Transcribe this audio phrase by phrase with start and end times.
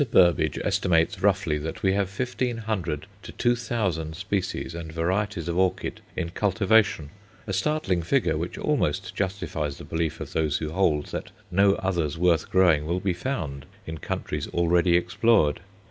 [0.11, 5.59] Burbidge estimates roughly that we have fifteen hundred to two thousand species and varieties of
[5.59, 7.11] orchid in cultivation;
[7.45, 12.17] a startling figure, which almost justifies the belief of those who hold that no others
[12.17, 15.59] worth growing will be found in countries already explored.